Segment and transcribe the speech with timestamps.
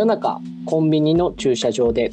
[0.00, 2.10] 夜中コンビニの駐車場で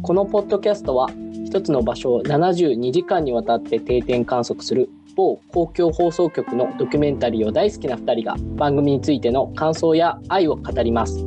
[0.00, 1.10] このポッドキャストは
[1.44, 11.26] 一つの場所を72時間にわたって定点観測する某公共放送局のドキュメンタリーを大好きな2人が番組についての感想や愛を語ります。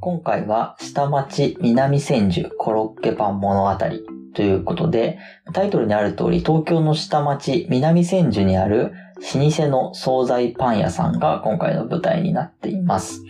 [0.00, 5.18] 今回は下町南千住コロッケパン物語ということで、
[5.52, 8.92] タイトルにある通り東京の下町南千住にある
[9.34, 13.24] 老舗の惣菜パン屋さんが今回の舞台になっています。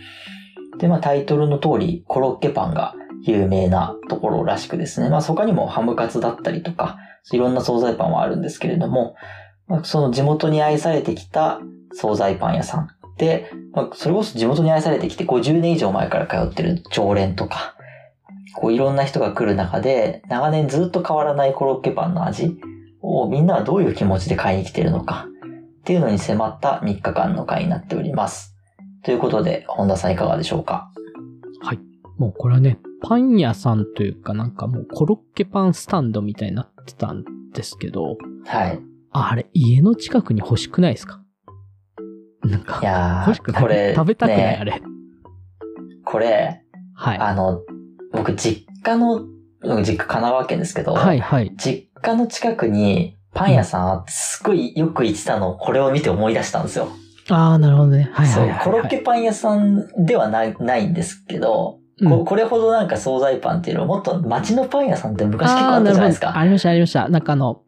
[0.77, 2.93] で、まあタイトルの通りコロッケパンが
[3.23, 5.09] 有名なところらしくですね。
[5.09, 6.99] まあ他にもハムカツだったりとか、
[7.31, 9.15] いろんな惣菜パンはあるんですけれども、
[9.65, 11.59] まあ、その地元に愛されてきた
[11.93, 17.75] 惣菜パン屋さんで、まあ、それこそ地元に愛されてきて50年以上前から通ってる常連とか、
[18.55, 22.59] こういろんな人が来る中で、長年ずっと変わらないコロッケパンの味
[23.01, 25.27] をみんなはどういう気持ちで買いに来てるのか
[25.81, 28.55] っていうのに迫った3日間の回になっております。
[29.03, 30.91] ということで、本田さんいかがでしょうか？
[31.61, 31.79] はい。
[32.17, 38.79] もうこれはね、パン屋さんというかなんかもうコロッケパンスタンドみたいになってたんですけど、はい。
[39.11, 41.23] ああれ、家の近くに欲しくないですか？
[42.43, 43.61] なんいか、やー、欲しくない？
[43.61, 44.81] これ、食べたくない、ねあれ。
[46.03, 46.63] これ、
[46.93, 47.17] はい。
[47.17, 47.61] あの、
[48.11, 49.21] 僕実家の、
[49.61, 51.51] 僕実家神奈川県ですけど、はいはい。
[51.57, 56.89] 実家の近くにパン屋さんあって、すごいよく行ってたのをこれを見て思い出したんですよ。
[57.29, 58.09] ああ、なるほどね。
[58.13, 58.65] はいそうはいはい、はい。
[58.65, 61.79] コロッケパン屋さんではないないんですけど、うん
[62.09, 66.37] ここれほどなんか惣菜パンっていうのはもっと街のパン屋さんって昔結構あったじゃないですか。
[66.37, 67.09] ありました、ありました。
[67.09, 67.61] なんかあの、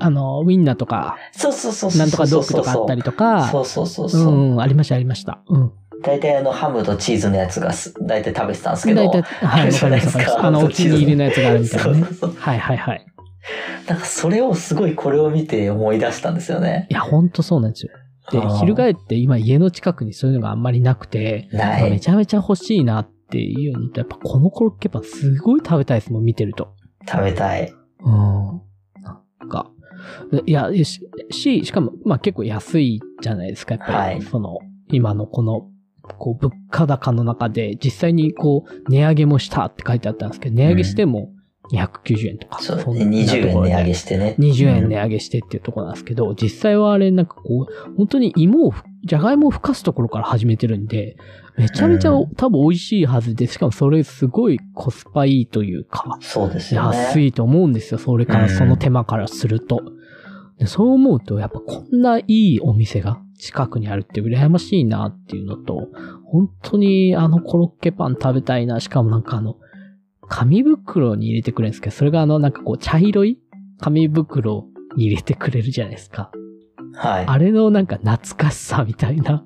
[0.00, 2.00] あの、ウィンナーとか、そうそうそうそう。
[2.00, 4.54] なんとかドッグとかあったりとか、そうそうそううそう。
[4.56, 5.42] ん、ありました、ありました。
[5.48, 5.72] うん。
[6.02, 9.04] 大体あのハムとチーズのやつがす大体食べてたんですけど。
[9.06, 10.38] 大体、はい、わかります。
[10.38, 11.94] あの、お気に入りのやつがあるみたいなね。
[11.94, 13.06] そうそうそうはいはいはい。
[13.88, 16.86] なんかそれをすごいこれを見て思い出したんですよね。
[16.90, 17.92] いや、ほんとそうなんですよ。
[18.30, 21.48] で翻って今家の近くにそういうのがあんまりなくて。
[21.52, 26.74] めちゃめちゃ欲しいなっていうのと、やっぱこのコロッケパンすごい食べたいですもん、見てると。
[27.10, 27.72] 食べたい。
[28.00, 28.14] うん。
[29.02, 29.70] なんか、
[30.30, 31.00] でいや、し、
[31.30, 33.98] ししかも、まあ結構安いじゃないですか、やっぱり。
[33.98, 34.58] はいその、
[34.90, 35.66] 今のこの、
[36.18, 41.30] こう、物価高の中で、実際にこう、値上げもしたって書いてあったんですけど、値上げしても
[41.72, 42.60] 290円とか。
[42.62, 44.36] そう、そんな20円ところで値上げしてね。
[44.38, 44.96] 20円ね。
[44.96, 51.16] 値上げしてっていうところなんですけど、実際はあれなんかこう、本当に芋をふ、じゃがいもをふかすところから始めてるんで、
[51.56, 56.96] めちゃめちゃうん多分美味しいはずで、しかもそれすごいコスパいいというか、そうですよね。
[56.96, 57.98] 安いと思うんですよ。
[57.98, 59.82] それから、その手間からすると。
[60.58, 65.88] でそう思うと、やっぱこんないいお店が近くにあるって羨ましいなっていうのと、
[66.24, 68.80] 本当にあのコロッケパン食べたいな。
[68.80, 69.56] しかもなんかあの、
[70.28, 73.38] 紙袋に入れてくれるんですけど、それがあのなんかこう茶色い
[73.78, 74.66] 紙袋
[74.96, 76.30] に入れてくれるじゃないですか。
[76.94, 77.26] はい。
[77.26, 79.44] あれのなんか懐かしさみたいな。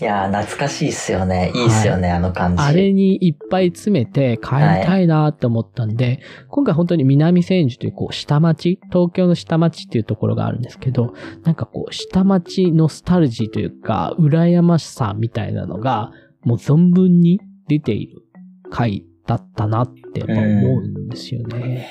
[0.00, 1.52] いやー、懐かしいっすよね。
[1.54, 2.62] いいっすよね、あの感じ。
[2.62, 16.10] あれにいっぱい詰めて帰りたいなって思ったんで、今回本当に南千住というこう下町、東京の下町っていうところがあるんですけど、なんかこう下町ノスタルジーというか、羨ましさみたいなのが、
[16.42, 18.22] もう存分に出ている
[18.70, 21.86] 回だったなってやっぱ思うんですよね。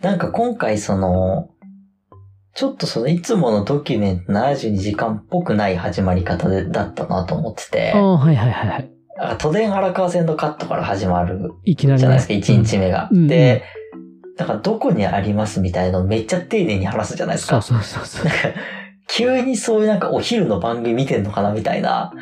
[0.00, 1.50] なんか今回その、
[2.58, 8.90] ちょっとそのいつものドキュメント72時間っぽくない始まり方でだったなと思っててあ、あ、はいはいはいはい。
[9.20, 11.98] あ都電荒川線のカットから始まるいきなり、ね。
[12.00, 13.08] じゃないですか、1日目が。
[13.12, 13.62] うんで、
[14.36, 17.62] だからどこにありますみたいなのをめっちゃ丁寧に話すじゃないですか。
[17.62, 18.32] そうそうそうそう。
[19.06, 22.12] 急にそういうなんかお昼の番組見てんのかなみたいな、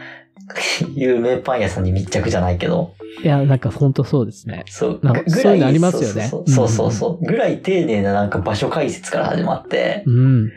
[0.94, 4.64] 有名パン屋さんに密着じゃないけど、いや、なんか本当そうですね。
[4.66, 10.50] そう、なんかぐそういうのありますよねそうそうそうそう、ぐらい丁寧ななんか場所解説から始まって、うん。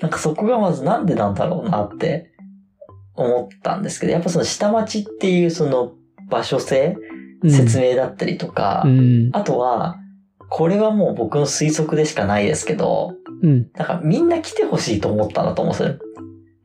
[0.00, 2.30] なんかそこがまずなんでなんだろうなって
[3.14, 5.92] 思ったんですけど、やっぱその下町っていうその
[6.28, 7.16] 場所性、うん
[7.50, 9.30] 説明だったりとか、うん。
[9.32, 9.96] あとは、
[10.48, 13.68] これはもう僕の推測でしかないですけど、うん。
[13.74, 15.98] なんかみんな来てほしいと思ったんだと思うんですよ。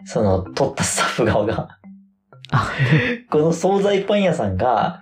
[0.06, 1.77] その、撮ったスタッフ側が。
[2.51, 2.69] あ、
[3.31, 5.01] この惣菜パン屋さんが、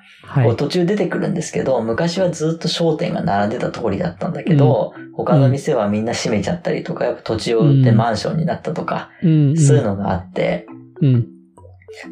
[0.58, 7.98] 途中出てくるんですけど、昔はずっと商店が並んでた通りだったんだけど、他の店はみんな閉めちゃったりとか、やっぱ土地を売ってうん。
[7.98, 9.58] マンションになったとか、うん。
[9.58, 10.68] そういうのがあって、
[11.02, 11.28] うん。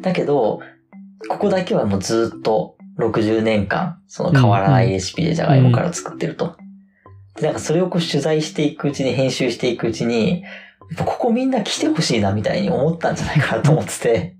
[0.02, 0.60] だけど、
[1.28, 6.56] ここだけはもうずっと60年間、その変わらないレシピでじゃがいもから作ってると。
[7.36, 14.36] で、なんかそれをこう取材していくうちに、編集していくうちに、ぱここみんな来てほしいなみたいに思ったんじゃないかなと思ってて。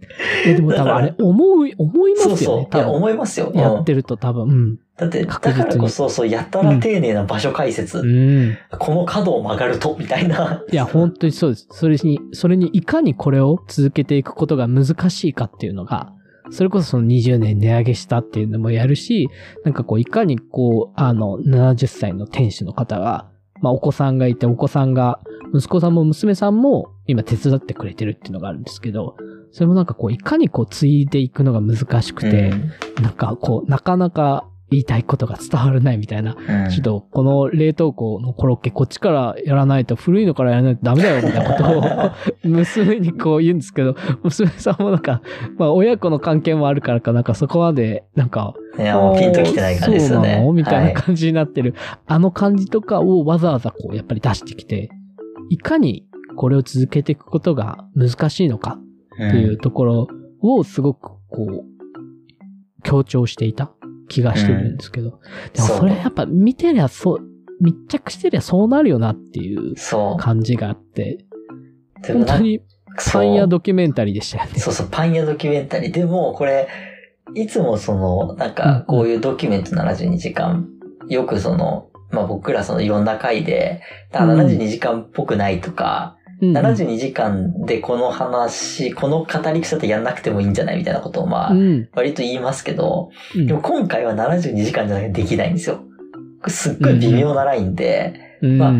[0.46, 2.36] えでも多分あれ、思う、思いますよね。
[2.70, 2.96] そうそう。
[2.96, 3.50] 思いますよ。
[3.52, 4.78] うんやってると多分、うん。
[4.96, 7.98] だって、だからこそ、そう、やたら丁寧な場所解説。
[7.98, 8.56] うん。
[8.78, 10.64] この角を曲がると、みたいな。
[10.70, 11.68] いや、本当にそうです。
[11.70, 16.12] それに、それにいかにこれを続けていくことが難しいかっていうのが、
[16.50, 19.28] それこそその20年値上げしたっていうのもやるし、
[19.64, 23.30] なんかこう、いかにこう、あの、70歳の店主の方が、
[23.60, 25.20] まあお子さんがいて、お子さんが、
[25.54, 29.16] 息子さんも娘さんも今手伝ってくれてるっていうのがあるんですけど、
[29.52, 33.02] それもなんかこう、いかにこう、継いでいくのが難しくて、うん。
[33.02, 36.70] なんかこう、なかなか言いたいことが伝わらないみたいなうん。
[36.70, 42.10] ちょっと、この冷凍庫のコロッケ、こっちからやらないと、古いのからやらないとダメだよ、みたいなことを、
[42.44, 45.22] 娘にこう言うんですけど、娘さんもなんか、
[45.56, 50.28] まあ、親子の関係もあるからかなんかそこまで、なんか、いや、もうピンときてない感じですよね。
[50.28, 51.74] そうなのみたいはな感じになってる、
[52.06, 54.90] あの感じとかをわざわざこう、やっぱり出してきて、
[55.50, 56.06] いかに
[56.36, 58.78] これを続けていくことが難しいのか
[59.18, 59.28] い。
[59.28, 60.08] っていうところ
[60.40, 63.72] をすごくこう、強調していた
[64.08, 65.20] 気がしてるんですけど。
[65.52, 67.20] でもそれやっぱ見てりゃそう、
[67.60, 71.24] 密着してりゃそうなるよなっていうそ感じがあって、
[72.06, 72.60] 本当に
[73.12, 74.58] パン屋ドキュメンタリーでしたよね。
[74.58, 75.92] そうそう、パン屋ドキュメンタリー。
[75.92, 76.68] でも、これ、
[77.34, 80.68] いつもその、なんか、こういうドキュメント72時間、
[81.08, 83.82] よくその、まあ僕らそのいろんな回で、
[84.12, 84.40] あうん。
[84.40, 86.56] 72時間っぽくないとか、うんうん。
[86.56, 91.88] 72時間でこの話、この語り草ってやんなくてもいいんじゃないみたいなことをまあ、うん。
[91.94, 93.46] 割と言いますけど、うん。
[93.46, 95.80] でも今回は72時間じゃなきゃできないんですよ。
[96.46, 98.58] すっごい微妙なラインで、うん。
[98.58, 98.72] まあ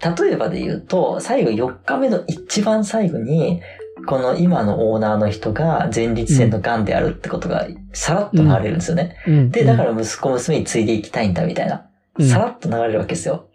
[0.00, 3.60] 例えばで言うと、最後4日目の一番最後に、
[4.06, 9.16] この今のオーナーの人が前立腺の癌であるってことがさらっと流れるんですよね。
[9.26, 9.50] うん。
[9.50, 11.87] で、だから息子娘に継いでいきたいんだみたいな。
[12.18, 13.48] うんさらっと流れるわけですよ。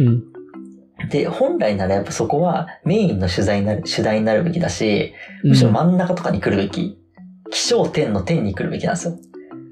[0.00, 0.24] うん
[1.08, 6.98] で、本来ならやっぱそこはメインの取材になる、主題になるべきだし、むしろ真ん中とかに来るべき。
[7.50, 9.18] 気象点の点に来るべきなんですよ。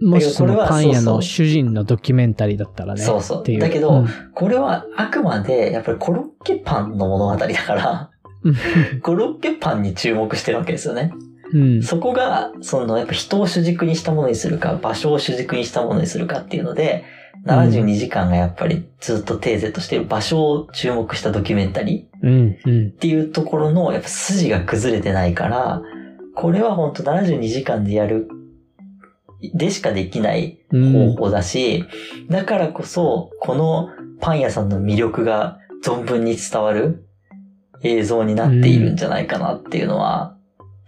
[0.01, 3.01] もしそのこれはパン屋の主人のドキュメンタリーだったらね。
[3.01, 8.11] そうそうっていうだけどうんこれはあくまでやっぱりコロッケパンの物語だから、
[9.03, 11.13] コロッケパンに注目してるわけですよね。
[11.53, 11.83] うん。
[11.83, 17.05] そこが、そのやっぱ人を主軸にしたものにするか、場所を主軸にしたものにするかっていうので、
[17.49, 22.89] 72時間がやっぱりずっとテーゼとしている場所を注目したドキュメンタリー。
[22.91, 25.83] っていうところのやっぱ筋が崩れてないから、
[26.35, 28.29] これは本当72時間でやる、
[29.55, 31.85] でしかできないうん方法だし、
[32.29, 33.89] だからこそ、この
[34.21, 37.09] パン屋さんの魅力が存分に伝わる
[37.83, 40.37] 映像になっているんじゃないかなっていうのは、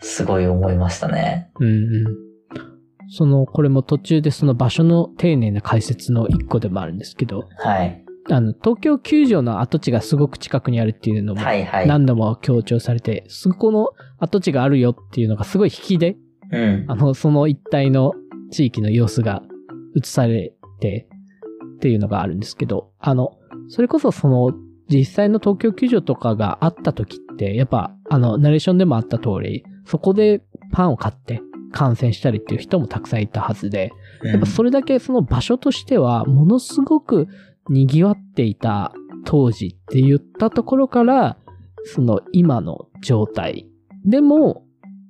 [0.00, 1.50] すごい思いましたね。
[1.60, 1.70] うんう
[2.08, 2.19] ん。
[3.10, 8.04] その、これも途中でその場所の丁寧な解説の一個でもあるんですけど、はい。
[8.30, 11.88] あの、東京球場の跡地がすごく近くにあるっていうのもはいはい。
[11.88, 16.16] 何度も強調されて、そこの跡地があるよっていうのがすごい引きで、
[16.52, 16.84] うん。
[16.88, 18.12] あの、その一帯の
[18.52, 19.42] 地域の様子が
[19.96, 21.08] 映されて
[21.76, 23.32] っていうのがあるんですけど、あの、
[23.68, 24.52] それこそその
[24.88, 30.42] 実際の東京球場とかがあった時って、やっぱあの、ナレーションでもあった通り、そこで
[30.72, 37.28] パンを買って観戦したりっていう人もたくさんいたはずで、やっぱそれだけその場所としてはものすごく
[37.68, 38.92] 賑わっていた
[39.24, 41.36] 当時って言ったところから、
[41.84, 43.68] その今の状態
[44.04, 44.64] でも、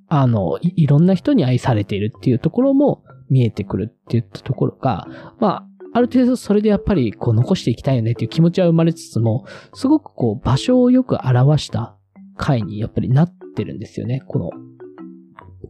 [0.07, 5.07] あの、いいろんな人に愛されているっていうところも見えてくるって言ったところが、
[5.39, 11.95] まあ、ある程度それでやっぱりこう残していきたいよねっていう気持ちは生まれつつも、すごくこう場所をよく表した
[12.37, 14.21] 回にやっぱりなってるんですよね。
[14.27, 14.49] この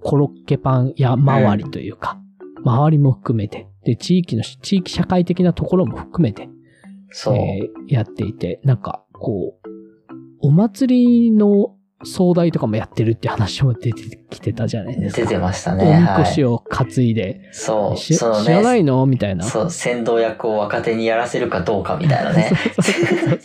[0.02, 2.20] コロッケパンや周りというか、
[2.64, 6.50] 周りも含めて、で、地域の、地域社会的なところも含めて、
[7.10, 7.36] そう。
[7.36, 9.68] えーやっていて、なんか、こう、
[10.42, 15.22] お祭りの壮大とかもやってるって話も出てきてたじゃないですか。
[15.24, 15.84] 出てましたね。
[15.84, 16.26] おみこはい。
[16.26, 17.98] しを担いで、そう。
[17.98, 19.06] しその知らなね、いの？
[19.06, 19.44] みたいな。
[19.44, 22.52] そう、先導役を若手にやらせるかどうかみたいなね。
[22.76, 23.40] そうそうそうそう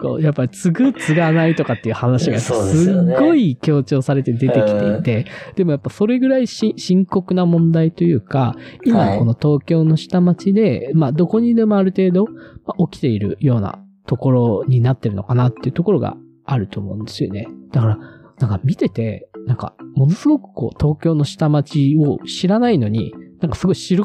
[0.00, 5.26] こうやっぱり継ぐ継がないとかっていう話がすっごい強調されて出てきていて、
[5.56, 12.24] でもやっぱそれぐらいし深刻な問題というか、はい今この東京の下町で、まあどこにでもある程度、
[12.64, 17.48] まあ起きているようなところになってるのかなっていうところがあると思うんですよね。
[17.70, 17.98] だから、
[18.38, 24.04] なんか見てて、なんかものすごくこう東京の下町を知らないのに、なんかすごい知る、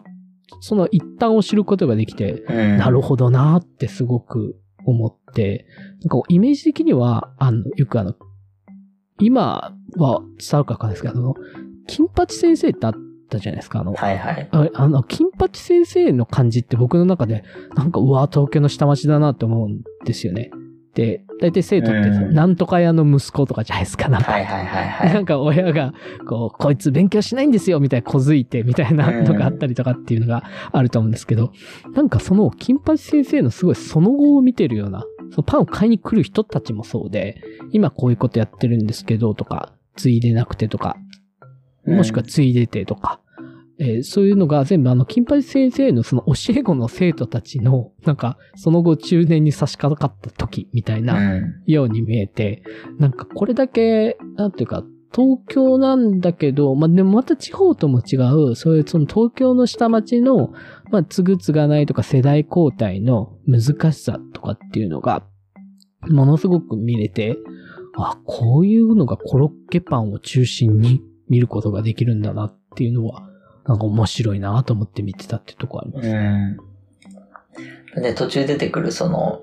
[0.62, 2.78] その一端を知ることができて、うん。
[2.78, 4.56] なるほどなーってすごく
[4.92, 5.66] 思って、
[6.02, 8.16] なんかイメージ的には、あの、よくあの、
[9.20, 11.36] 今は伝わるかわかんないですけど、あの、
[11.88, 12.94] 金八先生ってあっ
[13.30, 14.50] たじゃないですか、あの、はいはい。
[14.52, 17.44] ああの、金八先生の感じって僕の中で、
[17.76, 20.52] なんか、うわ、東京の下町だなって思うんですよね。
[20.98, 24.10] っで、大体生徒ってうんなんとか屋の息子とかじゃないですか。
[24.10, 25.14] なんかはいはいはいはい。
[25.14, 25.94] なんか親が、
[26.28, 31.52] こう、こいつ勉強しないんですよみたいな小づいてみたいなのがあったりとかっていうのがあると思うんですけど、
[31.94, 37.40] なんかその金八先生のすごいその後を見てるような、そのパンを買いに来る人たちもそうで、
[37.72, 40.98] 今こういうことやってるんですけどとか、ついでなくてとか、
[41.86, 43.22] もしくはついでてとか、
[43.80, 51.64] えーそういうのが全部あの、金八先生のその教え子の生徒たちの、なんか、その後中年に差し掛かった時みたいな、うん。
[51.66, 52.64] ように見えて、
[52.98, 54.84] なんかこれだけ、なんていうか、
[55.16, 58.18] 東京なんだけど、まあ、でもまた地方とも違
[58.52, 60.54] う、そういうその東京の下町の、
[60.92, 65.24] まあ、つぐつがないとか世代交代の難しさとかっていうのが、
[66.10, 67.38] ものすごく見れて、
[67.98, 73.27] あ、こういうのがコロッケパンを中心に見ることができるんだなっていうのは、
[73.68, 76.10] なんか面白いなと思って見てたってところあります。
[77.98, 78.02] うん。
[78.02, 79.42] で、途中出てくるその、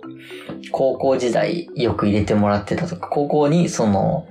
[0.72, 4.26] 高校時代よく入れてもらってたとか、高校にその、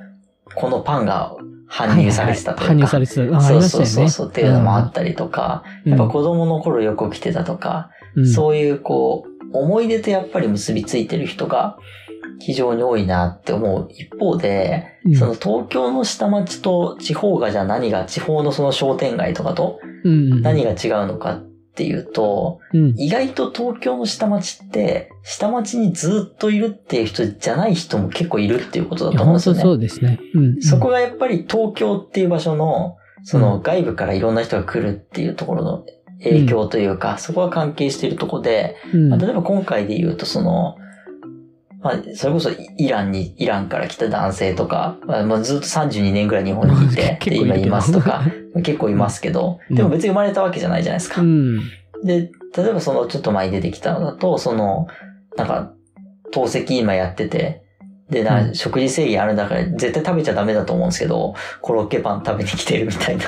[0.55, 1.35] このパンが
[1.69, 2.65] 搬入されてたとか。
[2.65, 3.41] はいはいはい搬入されてた。
[3.41, 3.61] そう。
[3.61, 11.77] そうそうそうっていうのもあったりとか、うんやっぱ子供の頃よく来てたとか、うんそういうこう、思い出とやっぱり結びついてる人が
[12.39, 21.43] 非常に多いなって思う一方で、うんその東京の下町と地方がじゃあ何が、地方のその商店街とかとうんうん何が違うのかっ
[21.75, 29.61] ていうと、うん意外と東京の下町って、下町にずっといるっていう人じゃない人も結構いるっていうことだと思うんですよね。
[29.61, 30.19] そうですね。
[30.35, 30.61] うん。
[30.61, 35.85] そこがやっぱり東京っていう場所の、その外部からいろんな人が来るっていうところの
[36.23, 40.75] 影響というか、そこが関係しているところで、うん、まあ例えば今回で言うとその、
[41.83, 48.23] まあ、それこそイランに、イランから来た男性とか、まあ、まあずっと32年ぐらい日本にいて、今いますとか、
[48.63, 51.21] 結構いますけど、うんでも別に生まれたわけじゃないじゃないですか。
[51.21, 51.59] うん。
[52.03, 54.87] で、例えばそのちょっと前に出てきたのだと、その、
[55.35, 55.73] なんか、
[56.31, 57.63] 透析今やってて、
[58.09, 63.25] でな、うん食事制限あるんだから絶対食べちゃダメだと思うんですけど、コロッケパン食べに来てるみたいな。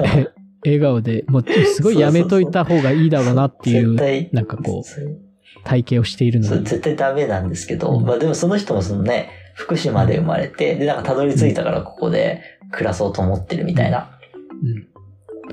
[0.64, 1.46] 笑顔で、もう
[1.76, 5.25] すごいやめといた方がいいだろうなっていう 絶対、なんかこうそう
[5.64, 6.66] 体型をしているのそうに。
[6.66, 14.10] 絶対ダメなんですけど、うんまあでもその人もそのね、福島で生まれて、で、なんかたどり着いたからここで暮らそうと思ってるみたいな
[14.64, 14.88] うん。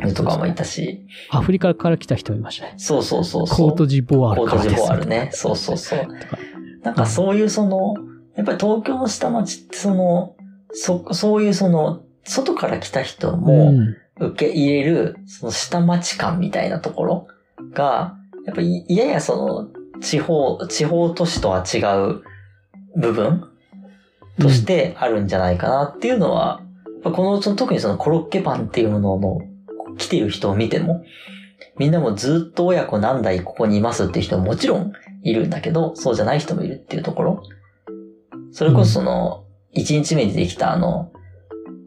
[0.00, 2.74] のとかもいたし、アフリカから来た人もいましたね。
[2.78, 3.68] そうそうそうそう。
[3.68, 4.82] コートジボワーコートジルからです。
[4.82, 5.30] ボワールね。
[5.32, 6.06] そうそうそう。
[6.82, 7.94] なんかそういうその、
[8.36, 10.34] やっぱり東京の下町ってその、
[10.72, 13.96] そ、そういうその、外から来た人もん。
[14.18, 17.26] 受け入れる、その下町感みたいなところ
[17.72, 18.16] が、
[18.46, 21.78] やっぱりややその、地方、地方都市とは違
[22.10, 22.22] う
[22.96, 23.48] 部分
[24.40, 29.38] としてあるんじゃないかなっていうのは、やっぱこの、その特にそのコロッケパンっていうものの
[29.96, 31.04] 来てる人を見ても、
[31.78, 34.92] みんなもずっと親子何代ここにいますっていう人ももちろん
[35.22, 37.42] いるんだけど、そうじゃない人もいるっていうところ。
[38.50, 39.44] それこそその、
[39.76, 41.12] 1日目にできたあの、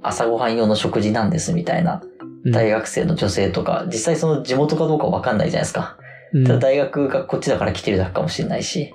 [0.02, 2.02] 朝ごはん用の食事なんですみたいな
[2.46, 5.98] うん大学生の女性とか、実際その地元かどうかわかんないじゃないですか。
[6.34, 8.94] うんただ大学がこっちだから来てるだけかもしれないし、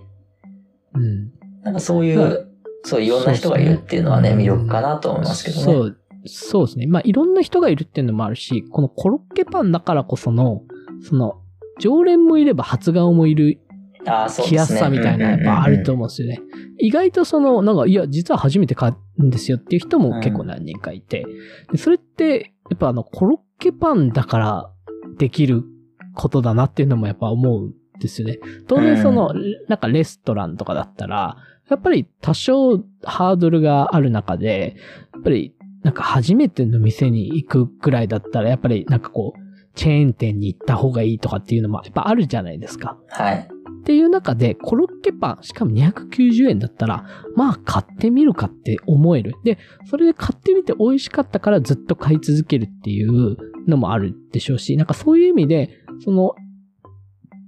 [0.94, 1.30] うん。
[1.62, 2.50] なんかそういう、はい
[2.82, 5.62] そういろんな人がいるっていうのはね、ね魅力かなと思いますけどね。
[5.64, 6.86] そう、そうですね。
[6.86, 10.62] まあ、いろんな人がいるっていうのもあるし、このコロッケパンだからこその、
[11.02, 11.42] その、
[11.78, 13.60] 常連もいれば初顔もいる
[14.06, 14.76] ああ、そう来やす。
[14.76, 16.40] さみたいなやっぱあると思うんですよね。
[16.78, 21.26] 意外とその、なんか、いや、実は初めて買うんですよっていう人も結構何人かいて、
[21.72, 24.70] でそれって、やっぱあの、コロッケパンだから
[25.18, 25.64] できる
[26.14, 28.38] ことだなっていうのもやっぱ思うんですよね。
[28.66, 29.32] 当然その、
[29.68, 31.36] なんかレストランとかだったら、
[31.68, 34.76] やっぱり多少ハードルがある中で、
[35.14, 39.40] やっぱりなんか初めての店に行くぐらいだったら、やっぱりなんかこう、
[39.74, 42.98] チェーン店に行った方がいいとかっていうのもやっぱあるじゃないですか。
[43.08, 43.48] はい。
[43.80, 49.34] っていう中で、コロッケパン、しかも290円だったら、まあ買ってみるかって思える。
[49.42, 53.36] で、それで買ってみて美味しかったからずっと買い続けるっていう
[53.66, 56.34] のもあるでしょうし、なんかそういう意味で、その、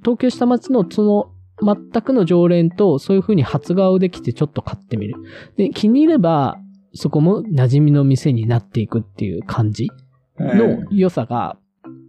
[0.02, 1.32] 東京下町のその、
[1.64, 5.14] 全くの常連とそういう風に初顔できてちょっと買ってみる。
[5.56, 6.58] で、気に入れば、
[6.94, 9.88] そこも馴染みの店になっていくっていう感じ
[10.38, 11.56] うんの良さが、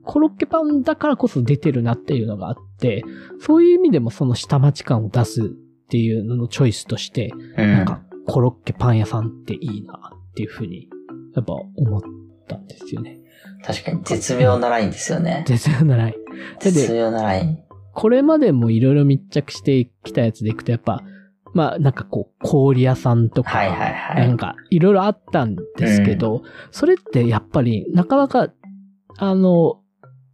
[0.03, 3.03] コロッケパンだからこそ出てるなっていうのがあって、
[3.39, 5.45] そういう意味でもその下町感を出すっ
[5.89, 10.89] ていうののチョイスとして、うんなんかコロッケパン屋さんっていいなっていうふうに、
[11.35, 12.01] やっぱ思っ
[12.47, 13.19] たんですよね。
[13.65, 15.43] 確かに絶妙なラインですよね。
[15.47, 16.22] 絶妙なライン。
[16.59, 17.59] で絶妙なライン。
[17.93, 21.03] これまでもいろいろ密着してきたやつでいくと、やっぱ、
[21.53, 24.37] まあなんかこう、氷屋さんとか、はいはいはないん。
[24.37, 28.49] かいろいろあったんですけど、それってやっぱりなかなか、
[29.17, 29.79] あの、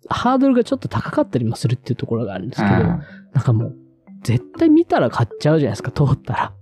[0.07, 3.01] ハードルがちょっと高かったりもするっていうところがあるんですけど、うん
[3.31, 3.75] なんかもう、
[4.23, 6.53] 絶対見たら買っちゃうじゃないですか、通ったら。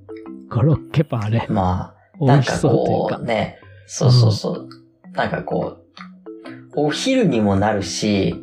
[0.49, 3.23] コロッケパンあれ、まあ、美味しそうというこかう。
[3.23, 4.69] ね、そうそうそう。
[5.13, 8.35] なんかこう、お昼にもなるし、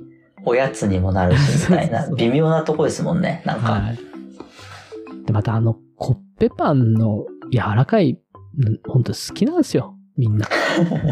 [0.45, 3.43] おやつにもなるし、みたいな 微妙なとこですもんね。
[3.45, 3.99] なんか、はい。
[5.27, 8.19] で、またあの、コッペパンの柔らかい、
[8.57, 9.97] うんほんと好きなんですよ。
[10.17, 10.47] みんな。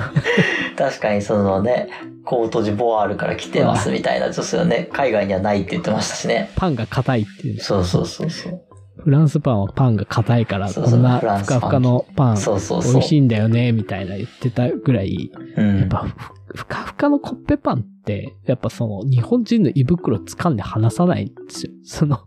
[0.79, 1.89] 確かにそのね、
[2.25, 6.51] コートジボワールから来てますみたいな女性はね、海外にはないって言ってましたしね。
[6.57, 7.61] パンが硬いっていう。
[7.61, 8.61] そうそうそうそう。
[8.99, 12.37] フランスパンはパンが硬いから、こんなふかふかのパン。
[12.37, 15.79] 美味しいんだよね、みたいな言ってたぐらい、うん。
[15.81, 16.07] やっぱ
[16.55, 21.73] ふ、ふかふかのコッペパンって、やっぱその、日本人の胃袋掴んで離さないんですよ。
[21.85, 22.19] その、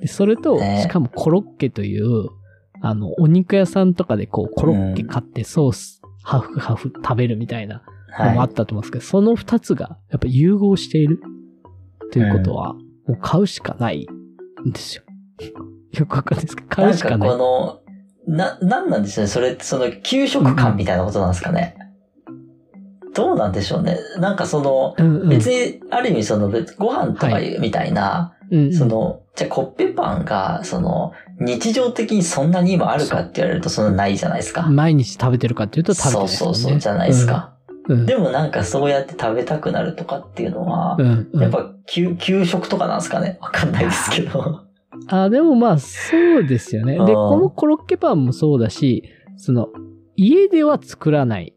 [0.00, 2.28] でそれと、ねしかもコロッケという、
[2.80, 7.82] あの、お肉屋さんとかでこう、コロッケ買ってソース、ハーフハーフ食べるみたいな
[8.18, 11.20] のもあはったと思うんですけど、その二つが、やっぱ融合している
[12.12, 14.06] ということは、もう買うしかない
[14.66, 15.02] んですよ。
[15.92, 16.70] よくわかんないですけど、い。
[16.70, 17.28] 買なかうんしかない。
[17.30, 17.36] こ
[18.26, 19.28] の、な、なんなんでしょうね。
[19.28, 21.76] それってその、給食感みたいなことなんですかね。
[23.18, 23.98] どうなんでしょうね。
[24.18, 34.62] なんかその、うんうん別に、ある意味その、別ご飯とかいうみたいな、うんうんその、じゃあコッペパンが、その、日常的にそんなに今あるかって言われるとそんなないじゃないですか。
[34.62, 36.56] 毎日食べてるかっていうと食べてないですもね。
[36.56, 37.54] そうんそうそうじゃないですか。
[37.88, 38.06] うん。
[38.06, 44.62] でもなんかそうやって食べたくなるとかっていうのは、うんうんやっぱ給給食とかなんですかねわかんないですけど。
[45.08, 46.94] あ、でもまあ、そうですよね。
[46.94, 49.02] で、うんこのコロッケパンもそうだし、
[49.36, 49.68] その、
[50.16, 51.54] 家では作らない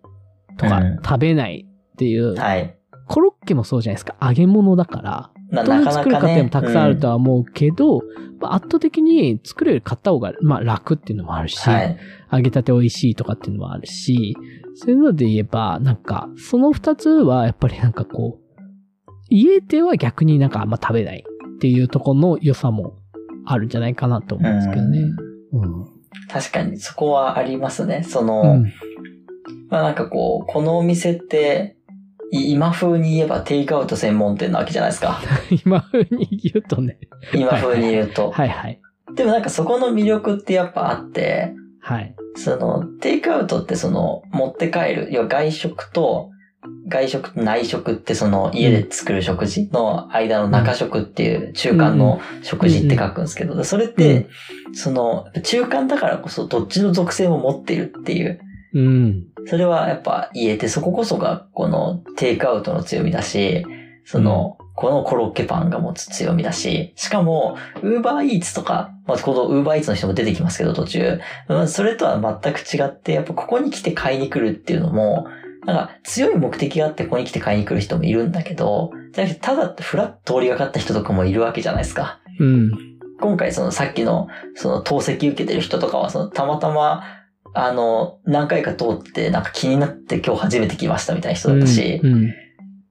[0.61, 2.77] とか、うん食べないっていう、はい。
[3.07, 4.15] コロッケもそうじゃないですか。
[4.21, 5.31] 揚げ物だから。
[5.49, 7.13] などう作るかってもたくさんあるとは。
[7.13, 8.01] は思うけど、
[8.39, 11.97] まあ圧倒的に作るより買った方が、まあ楽っていうのもあるし、はい。
[12.31, 14.37] 揚げたて美味しいとかっていうのもあるし、
[14.75, 18.61] そういうので言えば、なんか、その二つはやっぱりなんかこう、
[19.29, 21.23] 家では逆になんかあんま食べない
[21.55, 22.95] っていうところの良さも
[23.45, 24.99] あるんじゃないかなと思うんですけどね。
[25.53, 25.85] うん。
[26.29, 28.03] 確かにそこはありますね。
[28.03, 28.73] その、うん。
[29.71, 31.77] まあなんかこう、このお店って、
[32.33, 35.19] い今風に言えばテイクアウト専門店なわけじゃないですか。
[35.65, 36.99] 今風に言うとね。
[37.33, 38.31] 今風に言うと。
[38.31, 38.79] はいはい。
[39.15, 42.15] でもなんかそこの魅力ってやっぱあって、はい。
[42.35, 46.29] その、テイクアウトってその、持って帰る、要は外食と、
[46.87, 54.27] 外食と内食ってその家で作る食事の間の中食っていう中間の食事って書くんですけど、それって、
[54.73, 58.39] その中間だからこそどっちの属性も持っているっていう、
[58.73, 59.27] うん。
[59.47, 63.65] それはやっぱ言えて、そここそがこのテイクアウトの強みだし、
[64.05, 71.19] その、このコロッケパンが持つ強みだし、しかも、ウーバーイーツとか、まあ、このウーバーイーツの人も出てきますけど、途中。
[71.47, 75.27] まあそれとは全く違って、やっぱここに来て買いに来るっていうのも、
[75.65, 82.19] なんか強い目的があってここに来て買いに来る人もいるんだけど、じゃなくてただフラッと通りがかった人とかもいるわけじゃないですか。
[82.39, 82.71] うん。
[83.19, 87.03] 今回そのさっきのその透析受けてる人とかはそのたまたま
[87.53, 92.13] あの何回か通ってなんか気になって今日初めて来ましたみたいな人だったし、うん。
[92.13, 92.33] うん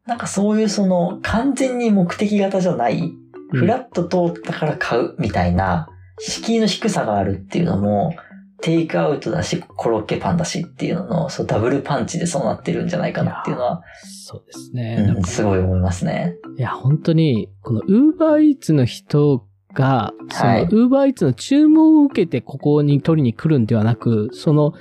[0.07, 3.13] なんかそういうその完全に目的型じゃない、
[3.53, 8.17] フラッと通ったから買うみたいな敷居の低さがあるっていうのも
[8.61, 14.97] テイクアウトだしコロッケパンだしっていうののそうダブルパンチでそうなってるんじゃないかなっていうのは、そうですね。
[14.99, 16.35] うなんすごい思いますね。
[16.59, 24.75] いや、本当に、この Uber Eats の人が、そのはい Uber Eats の注文を受けてここに取りに来るんではなく、その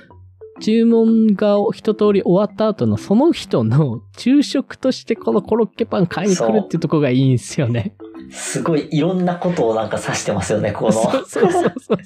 [0.60, 7.94] 注文が一通り終わった後のその人の昼食としてこのコロッケパン買いに来るっていうところがいいんですよね。
[8.30, 10.92] すごいいろんなことをなんか指してますよね、この。
[10.92, 11.98] そうそうそうそう。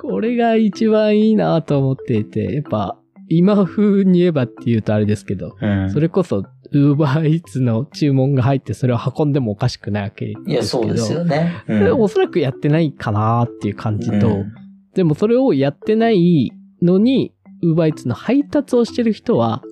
[0.00, 10.50] これが一番いいなと思っていて、やっぱ今風に言えばって言うとあれですけど、うんそれこそ Uber Eats の注文が入ってそれを運んでもおかしくないわけですけど。
[10.50, 11.52] いや、そうですよね。
[11.68, 14.52] うんおそらくやってないかなっていう感じと、うん
[14.94, 17.32] でもそれをやってないのに、
[17.62, 19.62] ウーバーイーツの配達をしてる人は、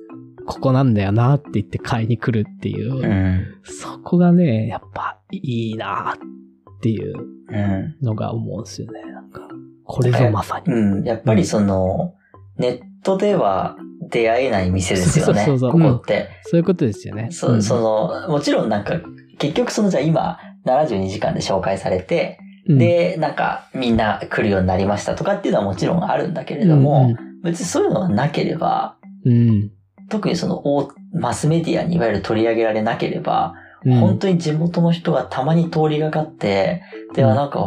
[0.47, 3.45] ここなんだよなって言って買いに来るっていう、うん。
[3.65, 7.15] そこがね、やっぱいいなっていう
[7.51, 7.97] うん。
[8.01, 9.03] のが思うんですよね。
[9.13, 9.49] なんか、
[9.85, 10.73] これぞまさに。
[10.73, 11.05] うん。
[11.05, 12.15] やっぱりその、
[12.57, 13.77] ネットでは
[14.11, 15.45] 出会えない店ですよね。
[15.45, 15.73] そうそうそう。
[15.73, 16.29] ここって。
[16.45, 17.29] そういうことですよね。
[17.31, 17.63] そん。
[17.63, 19.01] その、もちろんなんか、
[19.39, 29.71] 結局そのじゃあ今、72時間で紹介されて、うん、で、なんかみんな来るようになりましたとかっていうのはもちろんあるんだけれども、別にそういうのがなければ、うん、うん
[30.11, 34.01] 特にその大マスメディアにいわゆる取り上げられなければ、うん。
[34.01, 36.83] 本当に地元の人がたまに通りがかって、
[37.15, 37.61] ではなんか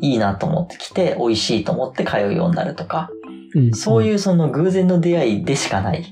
[0.00, 3.10] いいなと思って来て、美味しいと思って通うようになるとか、
[3.54, 6.04] うんそういうその偶然の出会いでしかない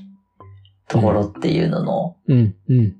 [0.87, 2.95] ところっていうのの、うん、うん。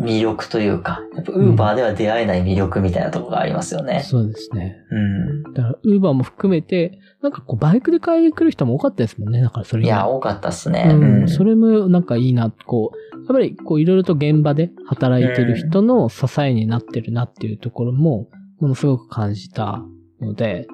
[0.00, 4.00] 魅力というか、やっぱウーバーでは出会えない魅力みたいなところがありますよね。
[4.00, 4.76] そうですね。
[4.90, 5.42] うん。
[5.52, 9.40] だから、ウーバーも含めて、なんかこう、バイクで買いに来る人も多かったですもんね。
[9.40, 10.88] だからそれがいや、多かったっすね。
[10.92, 18.28] うん、それもなんかいいな、こう、やっぱりこういろいろと現場で働いてる人の支えになってるなっていうところも、
[18.60, 19.82] ものすごく感じた
[20.20, 20.66] ので、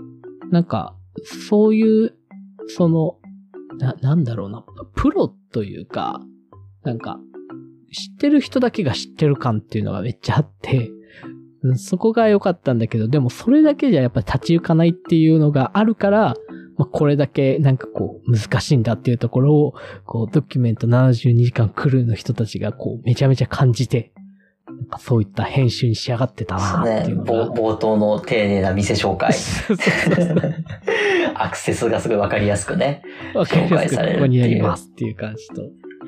[0.51, 0.95] なんか、
[1.49, 2.15] そういう、
[2.69, 3.17] その、
[3.79, 6.21] な、なんだろうな、プロというか、
[6.85, 7.19] なんか、
[7.93, 10.91] 知ってる人だけが知ってる感っていうのがめっちゃあって、
[11.77, 16.35] そこが良かったんだけど、でもそれだけじゃやっぱり立ち行かないっていうのがあるから、
[16.77, 24.13] まあ、これだけなんかこう難しいんだっていうところを、こうドキュメント72時間クルーの人たちがこうめちゃめちゃ感じて、
[24.99, 27.49] そういった編集に仕上がってたなっていうのが。
[27.49, 29.35] 冒冒頭の丁寧な店紹介。
[31.35, 33.03] アクセスがすごいわかりやすくね。
[33.35, 35.63] わかりやすく紹介されるここにありますっていう感じと。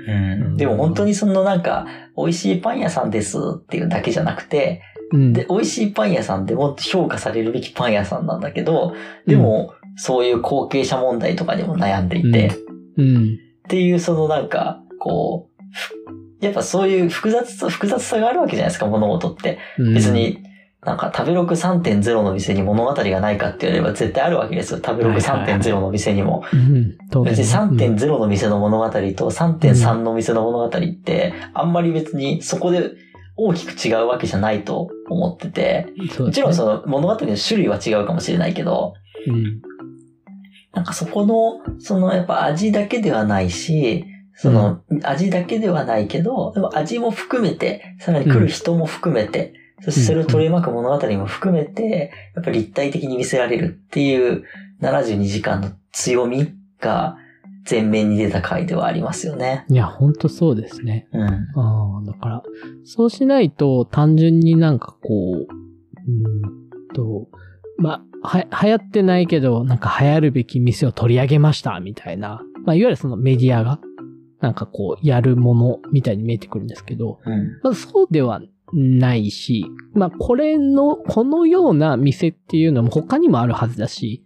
[0.07, 0.57] うん。
[0.57, 5.33] でも本当にそのなんか、美味しいパン屋さんですっていうだけじゃなくて、うん。
[5.33, 8.95] で、美味しいパン屋さんでもっと評価されるべきパン屋さんなんだけど、
[9.27, 12.53] でも、そういう後継者問題とかにも悩んでいて、
[12.97, 13.39] うん。
[13.65, 19.59] っていうそのなんか、こう、ふやっぱそういう複雑さ、複雑さがあるわけじゃないですか、物事って。
[19.79, 19.95] うん。
[19.95, 20.43] 別に、
[20.85, 24.81] なんか食べログ3.0の店に物語がないかって言われれば絶対あるわけですよ。
[24.83, 26.43] 食べログ3.0の店にも。
[27.25, 32.93] 別に3.0の店の物語と3.3の店の物語って、あんまり別にそこで
[33.37, 38.95] 大きく違うわけじゃないと思ってて、もちろんその物語の種類は違うかもしれないけど、
[39.27, 39.61] うん。
[40.73, 44.07] なんかそこの、そのやっぱ味だけではないし、
[44.41, 54.45] その味だけではないけど、でも味も含めて、さらに来る人も含めて、そしてそれを取り巻く物語も含めて、やっぱり立体的に見せられるっていう
[54.81, 57.19] 72時間の強みが
[57.71, 59.67] 前面に出た回ではありますよね。
[59.69, 61.07] いや、ほんとそうですね。
[61.13, 61.23] うん。
[61.23, 62.43] ああ、だから、
[62.85, 67.29] そうしないと単純になんかこう、うーんと、
[67.77, 72.43] まあ、は、流行ってないけど、なんか流行るべき店を取り上げました、みたいな。
[72.65, 73.79] まあ、いわゆるそのメディアが、
[74.41, 77.61] なんかこう、やるものみたいに見えてくるんですけど、うん。
[77.63, 78.41] まあ、そうでは
[78.73, 84.25] ないし、まあ、これの、このような店っていうのも他にもあるはずだし、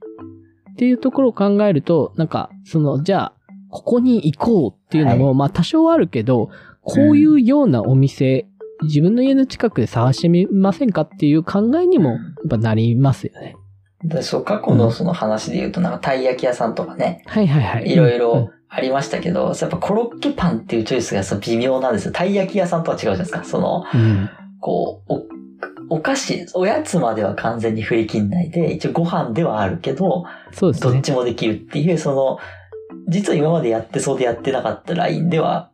[0.72, 3.34] っていうところを考えると、なんか、その、じゃあ、
[3.70, 6.50] ここに行こうっていうのも、まあ、多少あるけど、
[6.82, 8.46] こういうようなお店、
[8.82, 13.56] 自分の家の近くで探してみませんかっていう考えにも、やっぱなりますよね。
[14.04, 17.90] でそう、過去のその話で言うと、なんか、たい焼き屋さんとかね、はいはいはい。
[17.90, 22.12] いろいうんろありましたけど、やっぱコロッケパンっていうチョイスがそう微妙なんですよ。
[22.12, 23.44] たい焼き屋さんとは違うじゃないですか。
[23.44, 24.30] その、うん。
[24.60, 25.12] こう、
[25.90, 30.92] お、お菓子、おやつまでは完全に振り切んないで、一応ご飯ではあるけど、そうですね。
[30.92, 32.38] どっちもできるっていう、その、
[33.08, 35.70] 実は今までやってそうでやってなかったラインでは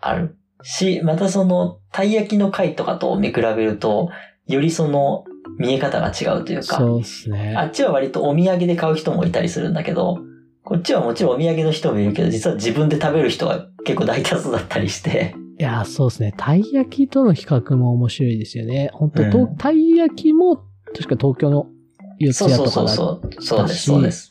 [0.00, 4.10] あるし、またその、たい焼きの回とかと見比べると、
[4.46, 5.24] よりその、
[5.58, 7.54] 見え方が違うというか、そうですね。
[7.56, 10.18] あっちは割とお土産で買う人もいたりするんだけど、
[10.66, 16.34] こっちはもちろんお土産の人もいるけど、実は自分で食べる人が結構大多数だったりして、いや、そうですね。
[16.36, 18.90] たい焼きとの比較も面白いですよね。
[18.92, 20.56] 本当、うんとたい焼きも、
[20.92, 21.68] 確か東京の
[22.18, 24.28] 四そうそう谷とかだそうそう、そうです、そうです。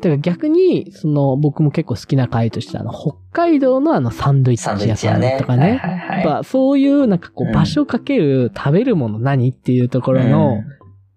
[0.00, 5.20] だから逆に、その、僕も結構好きな回として、あの、北海道のあの、サンドイッチ屋さん。
[5.38, 5.64] とかね。
[5.64, 6.24] はいはいはい。
[6.24, 10.62] やっぱそういう、なんかこう、うん場所かける食べるもの何っていうところの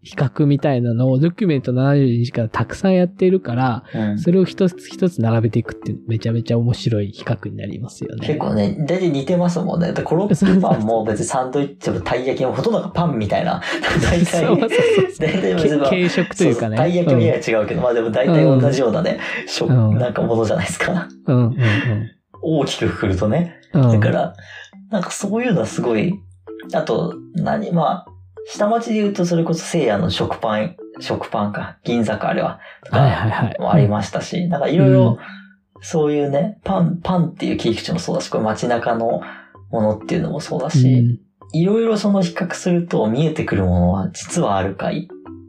[0.04, 8.26] 比較みたいなのを、ドキュメント72時間たくさんやっているから、うん、うんそれを一つ一つ並べていくってめちゃめちゃ面白い比較になりますよね。
[8.26, 9.94] 結構ね、大体似てますもんね。
[10.04, 13.62] コロッケパンも別にサンドイッチもたい焼きもほとんどがパンみたいな。
[14.02, 14.70] 大体、そうそう
[15.70, 16.78] そう軽食というかね。
[16.78, 21.08] たい焼きはやや違うけど、まあでも大体同じようなね、食、うんなんかものじゃないですか。
[21.28, 21.56] うん、うん、うん
[22.44, 23.56] 大きくくくるとね。
[23.74, 23.86] うん。
[23.86, 24.34] うんだから、
[24.90, 26.20] なんかそういうのはすごい、
[26.74, 28.11] あと、何、まあ、
[28.47, 35.17] 下町で言うとそれこそ聖夜の食パン、食パンか、銀座かあれは、とはいはいはいかもありましたし、なんかいろいろ、
[35.82, 39.21] そういうね、パン、パンっていう切り口もそうだし、これ街中の
[39.71, 41.19] ものっていうのもそうだうし、ん。
[41.54, 45.08] いろいろその比較すると見えてくるものは実はある回。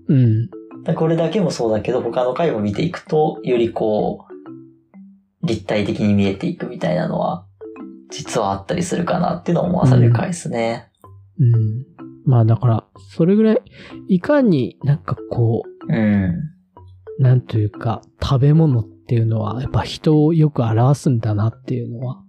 [0.09, 0.49] うん。
[0.85, 7.47] だこれだけもそうだけど、他の回を見ていくと、よりこう、立体的に見えていくみたいなのは、
[8.11, 10.89] 実はあったりするかなっていうのを思わされる回ですね。
[11.39, 11.85] うん。
[12.25, 13.63] まあだから、それぐらい、
[14.09, 16.25] いかになんかこうん。
[17.19, 22.23] う、なんというか、食べ物っていうのは、やっぱ人をよく表すんだなっていうのは、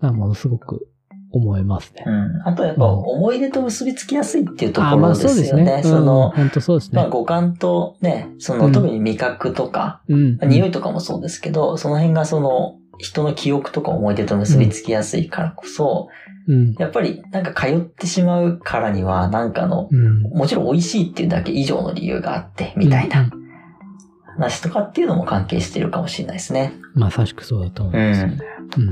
[0.00, 0.88] まあものすごく
[1.36, 2.04] 思いますね。
[2.06, 2.42] うん。
[2.44, 5.82] あとやっぱ思い出と結びつきやすいっていうところであまあそうすよね。
[5.82, 6.96] その、本当そうですね。
[6.96, 10.38] まあ五感とね、そのうん特に味覚とか、うん。
[10.42, 16.08] 匂いとかもそうですけど、その辺がその人の記憶とか思い出と結びつきやすいからこそ、
[16.48, 16.74] うん。
[16.78, 20.22] やっぱりなんか通ってしまうからには、なんかの、うん。
[20.22, 23.30] もちろん美味しいっていうだけ以上の理由があって、みたいなうん。
[24.36, 26.74] 話とかっていうのも関係してるかもしれないですね。
[26.94, 28.24] まさしくそうだと思います。
[28.24, 28.30] うん。
[28.82, 28.90] うん。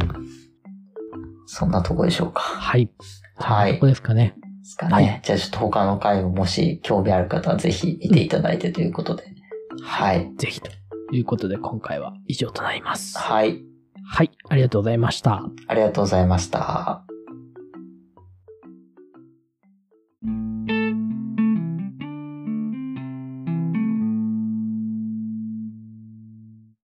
[1.47, 2.41] そんなとこでしょうか。
[2.41, 2.91] はい。
[3.37, 4.35] はいここですかね。
[4.63, 4.95] ですかね。
[4.95, 9.25] はいじゃあちょっと他の回ももし興味ある方はぜひ見ていただいてということで。
[9.83, 10.31] はい。
[10.37, 10.71] ぜひと
[11.13, 13.19] いうことで今回は以上となります。
[13.19, 13.63] はい。
[14.07, 14.31] はい。
[14.49, 15.43] ありがとうございました。
[15.67, 17.05] ありがとうございました。